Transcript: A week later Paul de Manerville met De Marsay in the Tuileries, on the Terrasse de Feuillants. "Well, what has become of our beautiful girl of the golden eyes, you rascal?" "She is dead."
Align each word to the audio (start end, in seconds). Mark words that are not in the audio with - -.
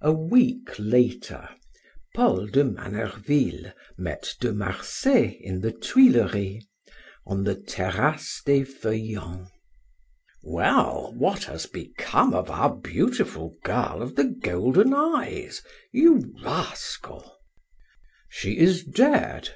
A 0.00 0.10
week 0.10 0.70
later 0.76 1.48
Paul 2.16 2.46
de 2.48 2.64
Manerville 2.64 3.72
met 3.96 4.34
De 4.40 4.52
Marsay 4.52 5.38
in 5.40 5.60
the 5.60 5.70
Tuileries, 5.70 6.66
on 7.24 7.44
the 7.44 7.54
Terrasse 7.54 8.40
de 8.44 8.64
Feuillants. 8.64 9.48
"Well, 10.42 11.14
what 11.16 11.44
has 11.44 11.66
become 11.66 12.34
of 12.34 12.50
our 12.50 12.74
beautiful 12.74 13.54
girl 13.62 14.02
of 14.02 14.16
the 14.16 14.24
golden 14.24 14.92
eyes, 14.92 15.62
you 15.92 16.34
rascal?" 16.42 17.36
"She 18.30 18.58
is 18.58 18.82
dead." 18.82 19.54